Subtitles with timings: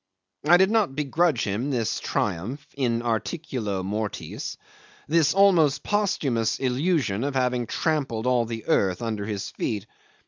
[0.47, 4.57] I did not begrudge him this triumph in articulo mortis,
[5.07, 9.85] this almost posthumous illusion of having trampled all the earth under his feet.